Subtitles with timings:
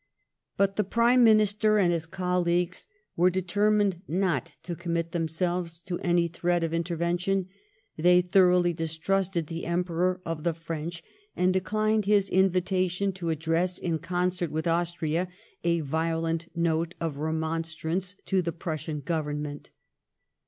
[0.57, 6.27] But the Prime Minister and his colleagues were determined DQt to commit themselves to any
[6.27, 7.49] threat of intervention.
[7.97, 11.03] They thoroughly distrusted the Emperor of the French,
[11.35, 15.27] and declined his invitation to address, in concert with Austria,
[15.63, 19.69] a violent note of remonstrance to the Prussian Government.